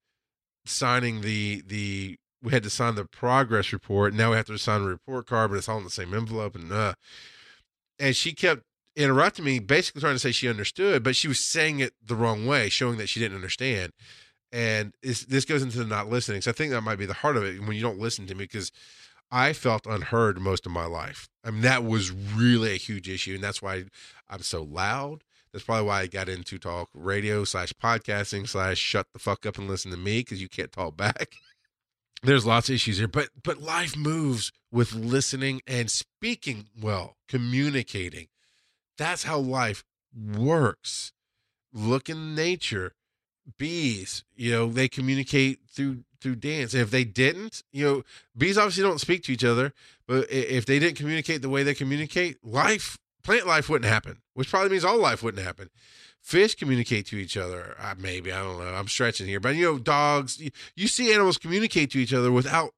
[0.65, 4.15] signing the the we had to sign the progress report.
[4.15, 6.55] Now we have to sign the report card, but it's all in the same envelope.
[6.55, 6.95] And uh,
[7.99, 8.63] and she kept
[8.97, 12.47] interrupting me, basically trying to say she understood, but she was saying it the wrong
[12.47, 13.93] way, showing that she didn't understand.
[14.51, 16.41] And this goes into the not listening.
[16.41, 18.35] So I think that might be the heart of it when you don't listen to
[18.35, 18.73] me, because
[19.31, 21.29] I felt unheard most of my life.
[21.45, 23.85] I mean, that was really a huge issue, and that's why
[24.29, 25.23] I'm so loud.
[25.53, 29.59] That's probably why I got into talk radio slash podcasting slash shut the fuck up
[29.59, 31.33] and listen to me because you can't talk back.
[32.23, 38.29] there's lots of issues here, but but life moves with listening and speaking well, communicating.
[38.97, 41.13] That's how life works.
[41.73, 42.95] Look in nature.
[43.57, 46.75] Bees, you know, they communicate through through dance.
[46.75, 48.03] If they didn't, you know,
[48.37, 49.73] bees obviously don't speak to each other,
[50.07, 54.51] but if they didn't communicate the way they communicate, life plant life wouldn't happen, which
[54.51, 55.71] probably means all life wouldn't happen.
[56.21, 57.77] Fish communicate to each other.
[57.79, 58.75] Uh, maybe I don't know.
[58.75, 60.41] I'm stretching here, but you know, dogs.
[60.41, 62.71] You, you see animals communicate to each other without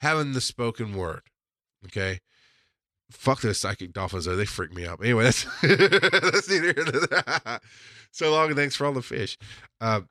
[0.00, 1.22] having the spoken word.
[1.86, 2.20] Okay.
[3.10, 4.36] Fuck those psychic dolphins though.
[4.36, 5.00] They freak me out.
[5.02, 7.60] Anyway, that's that's neither there.
[8.10, 9.36] So long and thanks for all the fish.
[9.80, 10.02] Uh,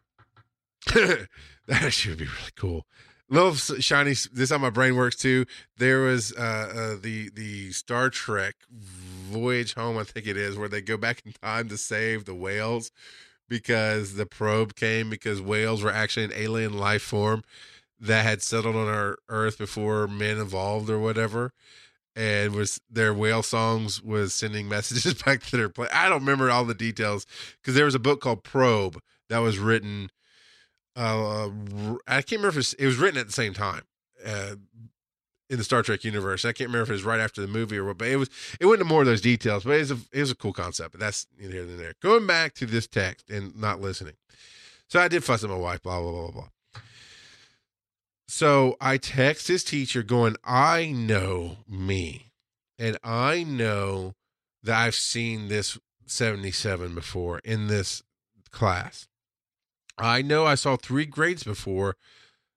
[0.93, 1.27] that
[1.69, 2.85] actually would be really cool.
[3.29, 4.09] Little shiny.
[4.09, 5.45] This is how my brain works too.
[5.77, 6.41] There was uh,
[6.75, 11.21] uh, the the Star Trek Voyage Home, I think it is, where they go back
[11.25, 12.91] in time to save the whales
[13.47, 17.43] because the probe came because whales were actually an alien life form
[17.99, 21.53] that had settled on our Earth before men evolved or whatever
[22.15, 25.87] and was their whale songs was sending messages back to their play.
[25.93, 27.25] I don't remember all the details
[27.61, 28.99] because there was a book called Probe
[29.29, 30.09] that was written.
[30.95, 31.49] Uh,
[32.07, 33.81] I can't remember if it was, it was written at the same time
[34.25, 34.55] uh,
[35.49, 36.45] in the Star Trek universe.
[36.45, 38.29] I can't remember if it was right after the movie or what, but it was.
[38.59, 40.53] It went into more of those details, but it was a it was a cool
[40.53, 40.91] concept.
[40.91, 41.93] But that's neither here nor there.
[42.01, 44.13] Going back to this text and not listening.
[44.87, 45.81] So I did fuss at my wife.
[45.81, 46.47] Blah Blah blah blah blah.
[48.27, 52.31] So I text his teacher going, I know me.
[52.79, 54.15] And I know
[54.63, 58.01] that I've seen this 77 before in this
[58.51, 59.07] class.
[59.97, 61.95] I know I saw three grades before.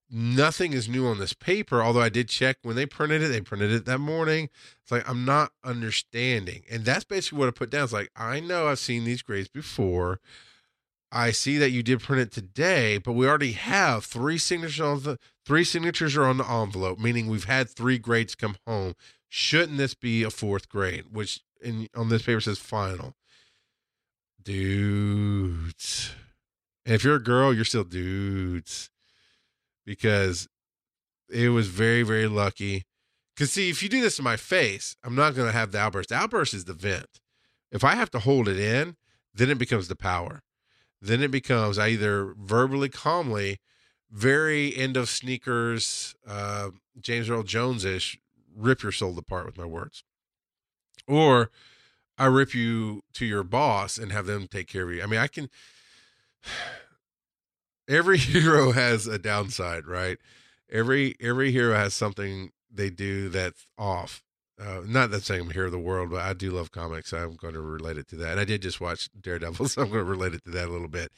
[0.08, 3.28] Nothing is new on this paper, although I did check when they printed it.
[3.28, 4.48] They printed it that morning.
[4.82, 6.62] It's like, I'm not understanding.
[6.70, 7.84] And that's basically what I put down.
[7.84, 10.20] It's like, I know I've seen these grades before.
[11.12, 15.02] I see that you did print it today, but we already have three signatures on
[15.02, 18.94] the three signatures are on the envelope, meaning we've had three grades come home.
[19.28, 21.04] Shouldn't this be a fourth grade?
[21.12, 23.14] Which in on this paper says final.
[24.42, 26.12] Dudes.
[26.84, 28.90] And if you're a girl, you're still dudes.
[29.84, 30.48] Because
[31.28, 32.84] it was very, very lucky.
[33.34, 36.08] Because see, if you do this to my face, I'm not gonna have the outburst.
[36.08, 37.20] The outburst is the vent.
[37.70, 38.96] If I have to hold it in,
[39.34, 40.42] then it becomes the power
[41.00, 43.58] then it becomes I either verbally calmly,
[44.10, 48.18] very end of sneakers, uh, James Earl Jones ish,
[48.54, 50.02] rip your soul apart with my words,
[51.06, 51.50] or
[52.18, 55.02] I rip you to your boss and have them take care of you.
[55.02, 55.48] I mean, I can.
[57.88, 60.18] Every hero has a downside, right?
[60.70, 64.24] Every every hero has something they do that's off
[64.58, 67.12] uh, not that saying I'm here of the world, but I do love comics.
[67.12, 68.32] I'm going to relate it to that.
[68.32, 70.72] And I did just watch Daredevil, so I'm going to relate it to that a
[70.72, 71.12] little bit.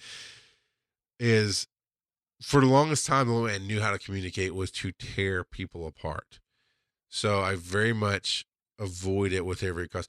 [1.21, 1.67] Is
[2.41, 5.45] for the longest time, the only way I knew how to communicate was to tear
[5.45, 6.41] people apart.
[7.09, 8.45] So I very much
[8.79, 10.09] avoid it with every cost.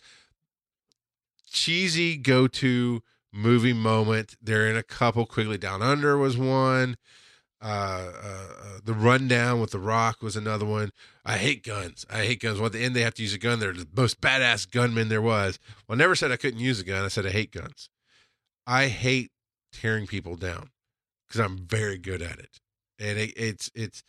[1.50, 4.36] Cheesy go to movie moment.
[4.42, 5.26] They're in a couple.
[5.26, 6.98] Quigley Down Under was one.
[7.62, 10.92] Uh, uh, uh, the rundown with the Rock was another one.
[11.26, 12.06] I hate guns.
[12.10, 12.58] I hate guns.
[12.58, 13.60] Well, at the end, they have to use a gun.
[13.60, 15.60] They're the most badass gunman there was.
[15.88, 17.04] Well, I never said I couldn't use a gun.
[17.04, 17.90] I said I hate guns.
[18.66, 19.32] I hate
[19.74, 20.70] tearing people down
[21.28, 22.60] because I'm very good at it,
[22.98, 24.04] and it, it's it's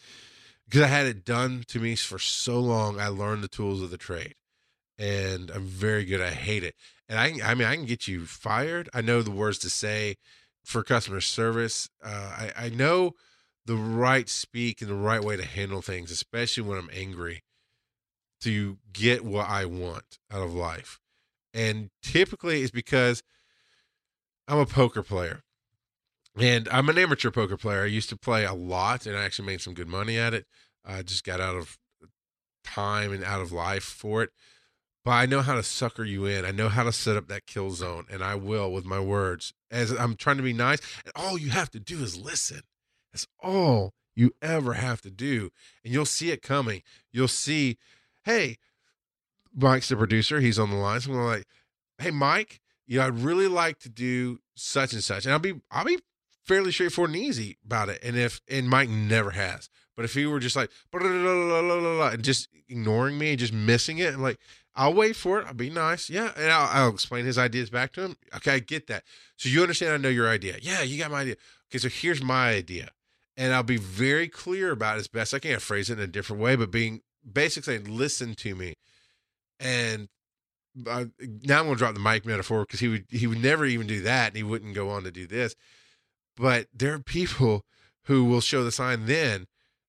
[0.67, 3.01] because I had it done to me for so long.
[3.01, 4.37] I learned the tools of the trade,
[4.99, 6.21] and I'm very good.
[6.21, 6.77] I hate it,
[7.09, 8.89] and I I mean I can get you fired.
[8.95, 10.17] I know the words to say
[10.65, 11.89] for customer service.
[12.05, 13.15] Uh, I I know
[13.67, 17.43] the right speak and the right way to handle things, especially when I'm angry,
[18.41, 20.99] to get what I want out of life.
[21.53, 23.23] And typically it's because
[24.49, 25.43] I'm a poker player.
[26.39, 27.83] And I'm an amateur poker player.
[27.83, 30.47] I used to play a lot and I actually made some good money at it.
[30.85, 31.77] I just got out of
[32.65, 34.31] time and out of life for it.
[35.05, 36.45] But I know how to sucker you in.
[36.45, 39.55] I know how to set up that kill zone, and I will with my words.
[39.71, 42.61] As I'm trying to be nice, and all you have to do is listen.
[43.13, 45.51] That's all you ever have to do.
[45.85, 46.83] And you'll see it coming.
[47.13, 47.79] You'll see,
[48.25, 48.59] hey,
[49.55, 50.41] Mike's the producer.
[50.41, 51.01] He's on the line.
[51.01, 51.47] So I'm like,
[51.99, 55.25] hey, Mike, you know, I'd really like to do such and such.
[55.25, 55.99] And I'll be I'll be
[56.45, 58.01] fairly straightforward and easy about it.
[58.03, 59.69] And if and Mike never has.
[59.97, 64.23] But if he were just like and just ignoring me and just missing it, and
[64.23, 64.39] like,
[64.75, 65.47] I'll wait for it.
[65.47, 66.09] I'll be nice.
[66.09, 66.33] Yeah.
[66.37, 68.17] And I'll, I'll explain his ideas back to him.
[68.37, 69.05] Okay, I get that.
[69.37, 70.57] So you understand I know your idea.
[70.63, 71.37] Yeah, you got my idea.
[71.71, 72.91] Okay, so here's my idea
[73.41, 75.61] and I'll be very clear about it as best I can.
[75.61, 77.01] Phrase it in a different way, but being
[77.33, 78.75] basically listen to me.
[79.59, 80.09] And
[80.87, 83.87] I, now I'm to drop the mic metaphor because he would he would never even
[83.87, 85.57] do that, and he wouldn't go on to do this.
[86.37, 87.65] But there are people
[88.05, 89.47] who will show the sign then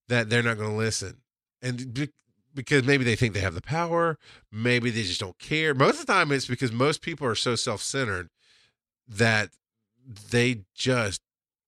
[0.07, 1.17] that they're not going to listen,
[1.61, 2.09] and
[2.55, 4.17] because maybe they think they have the power,
[4.49, 5.73] maybe they just don't care.
[5.73, 8.29] Most of the time, it's because most people are so self centered
[9.09, 9.49] that
[10.29, 11.21] they just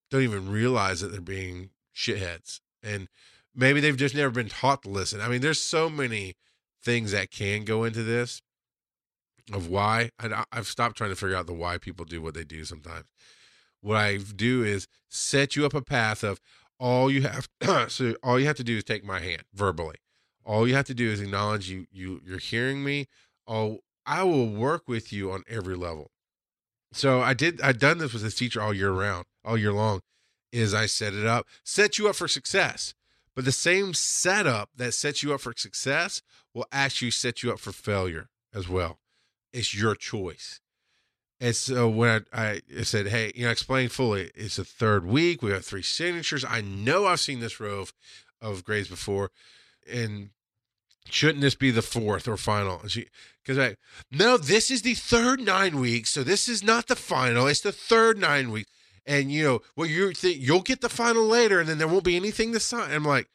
[0.09, 2.59] don't even realize that they're being shitheads.
[2.83, 3.07] And
[3.55, 5.21] maybe they've just never been taught to listen.
[5.21, 6.35] I mean, there's so many
[6.83, 8.41] things that can go into this.
[9.53, 10.09] of why.
[10.19, 12.65] And I, I've stopped trying to figure out the why people do what they do
[12.65, 13.05] sometimes.
[13.81, 16.39] What I do is set you up a path of
[16.79, 17.49] all you have.
[17.89, 19.97] so all you have to do is take my hand verbally.
[20.45, 23.07] All you have to do is acknowledge you you you're hearing me.
[23.47, 26.11] Oh, I will work with you on every level.
[26.93, 27.61] So I did.
[27.61, 30.01] I've done this with this teacher all year round, all year long.
[30.53, 32.93] Is I set it up, set you up for success.
[33.35, 36.21] But the same setup that sets you up for success
[36.53, 38.99] will actually set you up for failure as well.
[39.51, 40.59] It's your choice.
[41.39, 45.41] And so when I, I said, hey, you know, explain fully, it's the third week.
[45.41, 46.45] We have three signatures.
[46.47, 47.93] I know I've seen this row of,
[48.39, 49.31] of grades before.
[49.91, 50.29] And
[51.09, 52.83] shouldn't this be the fourth or final?
[53.43, 53.75] Because I,
[54.11, 56.11] no, this is the third nine weeks.
[56.11, 57.47] So this is not the final.
[57.47, 58.69] It's the third nine weeks.
[59.05, 62.03] And you know, well, you think you'll get the final later, and then there won't
[62.03, 62.91] be anything to sign.
[62.91, 63.27] I'm like,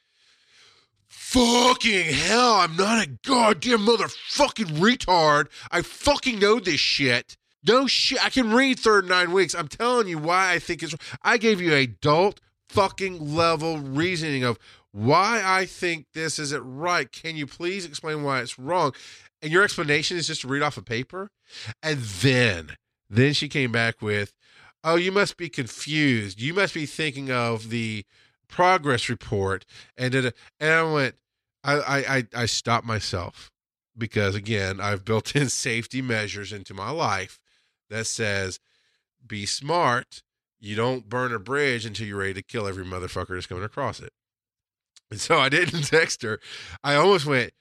[1.07, 5.49] fucking hell, I'm not a goddamn motherfucking retard.
[5.71, 7.37] I fucking know this shit.
[7.67, 8.25] No shit.
[8.25, 9.55] I can read third nine weeks.
[9.55, 10.95] I'm telling you why I think it's.
[11.23, 14.59] I gave you adult fucking level reasoning of
[14.93, 17.11] why I think this isn't right.
[17.11, 18.93] Can you please explain why it's wrong?
[19.43, 21.31] And your explanation is just to read off a paper.
[21.83, 22.77] And then,
[23.09, 24.33] then she came back with,
[24.85, 26.41] oh, you must be confused.
[26.41, 28.05] You must be thinking of the
[28.49, 29.65] progress report.
[29.97, 31.15] And, and I went,
[31.65, 33.51] I, I, I stopped myself
[33.97, 37.39] because again, I've built in safety measures into my life
[37.91, 38.61] that says,
[39.27, 40.23] be smart.
[40.61, 44.01] You don't burn a bridge until you're ready to kill every motherfucker that's coming across
[44.01, 44.13] it.
[45.11, 46.41] And so I didn't text her.
[46.83, 47.53] I almost went,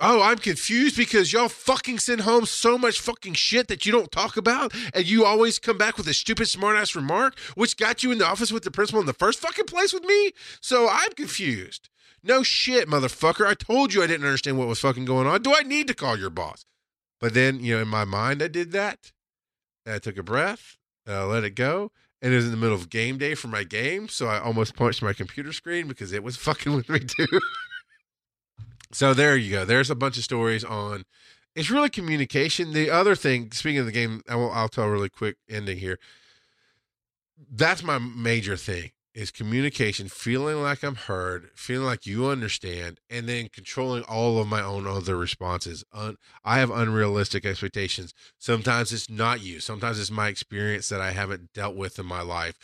[0.00, 4.12] Oh, I'm confused because y'all fucking send home so much fucking shit that you don't
[4.12, 8.12] talk about, and you always come back with a stupid smartass remark, which got you
[8.12, 10.32] in the office with the principal in the first fucking place with me.
[10.60, 11.88] So I'm confused.
[12.22, 13.46] No shit, motherfucker.
[13.46, 15.42] I told you I didn't understand what was fucking going on.
[15.42, 16.64] Do I need to call your boss?
[17.20, 19.12] But then, you know, in my mind, I did that.
[19.86, 21.90] I took a breath and I let it go.
[22.20, 24.08] And it was in the middle of game day for my game.
[24.08, 27.26] So I almost punched my computer screen because it was fucking with me too.
[28.92, 29.64] So there you go.
[29.64, 31.04] There's a bunch of stories on.
[31.54, 32.72] It's really communication.
[32.72, 35.78] The other thing, speaking of the game, I will, I'll tell a really quick ending
[35.78, 35.98] here.
[37.50, 43.28] That's my major thing is communication, feeling like I'm heard, feeling like you understand, and
[43.28, 45.82] then controlling all of my own other responses.
[45.92, 48.14] Un- I have unrealistic expectations.
[48.38, 49.58] Sometimes it's not you.
[49.58, 52.56] Sometimes it's my experience that I haven't dealt with in my life,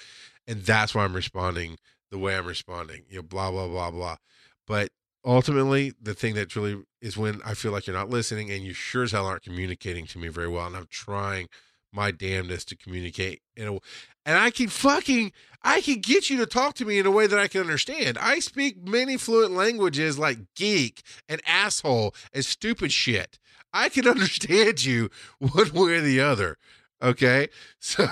[0.47, 1.77] and that's why I'm responding
[2.13, 3.03] the way I'm responding.
[3.09, 4.17] You know, blah blah blah blah.
[4.65, 4.91] But
[5.25, 8.73] ultimately the thing that really is when I feel like you're not listening and you
[8.73, 10.67] sure as hell aren't communicating to me very well.
[10.67, 11.49] And I'm trying
[11.93, 13.79] my damnedest to communicate you know
[14.27, 15.33] and I can fucking
[15.63, 18.19] I can get you to talk to me in a way that I can understand.
[18.19, 23.39] I speak many fluent languages like geek and asshole and stupid shit.
[23.73, 26.57] I can understand you one way or the other.
[27.03, 27.49] Okay.
[27.81, 28.07] So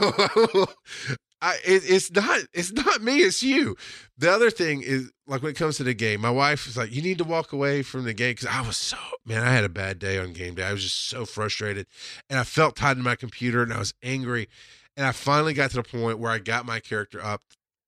[1.41, 3.75] I, it, it's not it's not me it's you
[4.17, 6.93] the other thing is like when it comes to the game my wife was like
[6.93, 9.65] you need to walk away from the game because i was so man i had
[9.65, 11.87] a bad day on game day i was just so frustrated
[12.29, 14.49] and i felt tied to my computer and i was angry
[14.97, 17.41] and i finally got to the point where i got my character up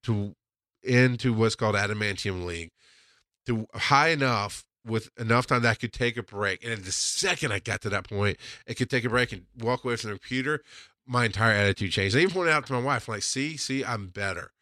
[0.03, 0.35] to
[0.83, 2.71] into what's called adamantium league
[3.47, 6.63] to high enough with enough time that I could take a break.
[6.63, 8.37] And the second I got to that point,
[8.69, 10.61] I could take a break and walk away from the computer
[11.07, 12.17] my entire attitude changed.
[12.17, 14.53] I even pointed out to my wife, like, see, see, I'm better.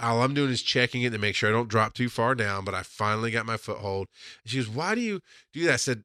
[0.00, 2.64] All I'm doing is checking it to make sure I don't drop too far down,
[2.64, 4.08] but I finally got my foothold.
[4.42, 5.20] And she goes, Why do you
[5.52, 5.74] do that?
[5.74, 6.04] I said,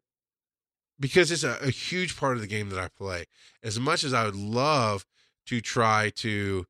[0.99, 3.25] Because it's a, a huge part of the game that I play.
[3.63, 5.05] As much as I would love
[5.47, 6.65] to try to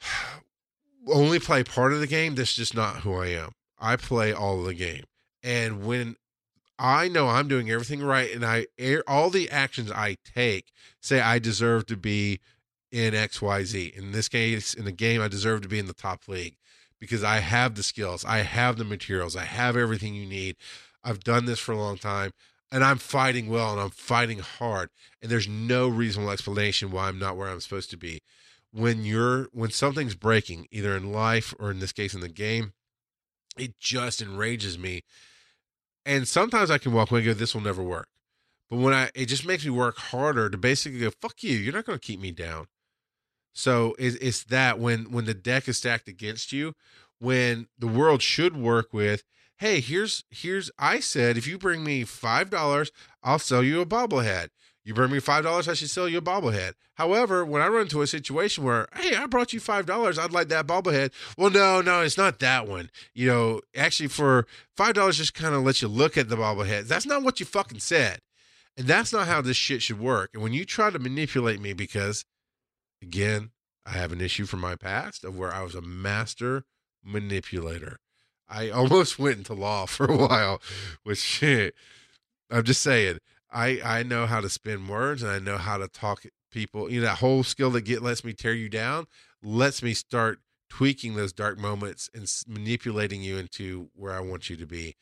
[1.08, 3.52] only play part of the game, that's just not who I am.
[3.78, 5.04] I play all of the game.
[5.42, 6.16] And when
[6.78, 8.66] I know I'm doing everything right, and I
[9.06, 12.40] all the actions I take say I deserve to be
[12.94, 13.92] in X Y Z.
[13.96, 16.56] In this case, in the game, I deserve to be in the top league
[17.00, 20.56] because I have the skills, I have the materials, I have everything you need.
[21.02, 22.30] I've done this for a long time,
[22.72, 24.88] and I'm fighting well, and I'm fighting hard,
[25.20, 28.22] and there's no reasonable explanation why I'm not where I'm supposed to be.
[28.72, 32.72] When you're when something's breaking, either in life or in this case in the game,
[33.58, 35.02] it just enrages me
[36.06, 38.08] and sometimes I can walk away and go, this will never work.
[38.68, 41.72] But when I, it just makes me work harder to basically go, fuck you, you're
[41.72, 42.66] not going to keep me down.
[43.54, 46.74] So it's, it's that when, when the deck is stacked against you,
[47.18, 49.24] when the world should work with,
[49.58, 52.90] hey, here's, here's, I said, if you bring me $5,
[53.22, 54.48] I'll sell you a bobblehead.
[54.84, 56.74] You bring me five dollars, I should sell you a bobblehead.
[56.96, 60.30] However, when I run into a situation where, hey, I brought you five dollars, I'd
[60.30, 61.12] like that bobblehead.
[61.38, 62.90] Well, no, no, it's not that one.
[63.14, 64.46] You know, actually, for
[64.76, 66.86] five dollars, just kind of let you look at the bobblehead.
[66.86, 68.20] That's not what you fucking said.
[68.76, 70.30] And that's not how this shit should work.
[70.34, 72.26] And when you try to manipulate me, because
[73.04, 73.50] again,
[73.86, 76.64] I have an issue from my past of where I was a master
[77.04, 77.98] manipulator.
[78.48, 80.60] I almost went into law for a while,
[81.02, 81.74] which shit.
[82.50, 83.18] I'm just saying,
[83.52, 86.90] I I know how to spin words and I know how to talk people.
[86.90, 89.06] You know that whole skill that get lets me tear you down,
[89.42, 90.40] lets me start
[90.70, 94.96] tweaking those dark moments and manipulating you into where I want you to be.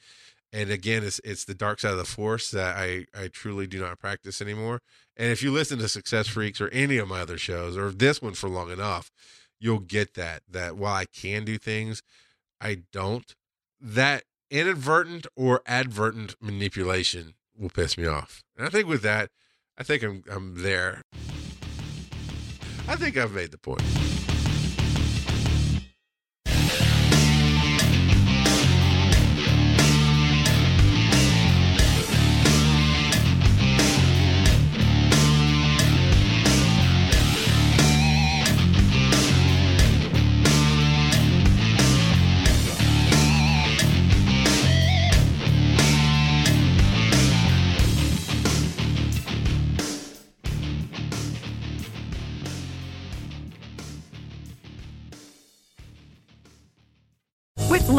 [0.52, 3.80] And again, it's it's the dark side of the force that I I truly do
[3.80, 4.80] not practice anymore.
[5.16, 8.20] And if you listen to Success Freaks or any of my other shows or this
[8.20, 9.10] one for long enough,
[9.58, 12.02] you'll get that that while I can do things,
[12.60, 13.34] I don't.
[13.80, 18.42] That inadvertent or advertent manipulation will piss me off.
[18.56, 19.30] And I think with that,
[19.78, 21.02] I think I'm I'm there.
[22.88, 23.82] I think I've made the point.